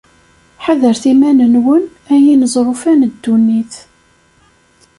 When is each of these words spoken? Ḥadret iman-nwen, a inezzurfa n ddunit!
Ḥadret 0.63 1.03
iman-nwen, 1.11 1.83
a 2.11 2.13
inezzurfa 2.31 2.93
n 2.95 3.01
ddunit! 3.13 3.73